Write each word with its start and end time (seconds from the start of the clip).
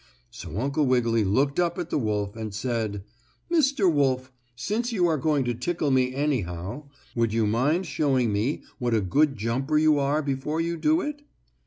So 0.31 0.57
Uncle 0.57 0.87
Wiggily 0.87 1.23
looked 1.23 1.59
up 1.59 1.77
at 1.77 1.91
the 1.91 1.99
wolf, 1.99 2.35
and 2.35 2.55
said: 2.55 3.03
"Mr. 3.51 3.87
Wolf, 3.93 4.31
since 4.55 4.91
you 4.91 5.05
are 5.05 5.19
going 5.19 5.43
to 5.45 5.53
tickle 5.53 5.91
me 5.91 6.15
anyhow, 6.15 6.89
would 7.13 7.33
you 7.33 7.45
mind 7.45 7.85
showing 7.85 8.33
me 8.33 8.63
what 8.79 8.95
a 8.95 9.01
good 9.01 9.37
jumper 9.37 9.77
you 9.77 9.99
are 9.99 10.23
before 10.23 10.59
you 10.59 10.75
do 10.75 11.01
it?" 11.01 11.21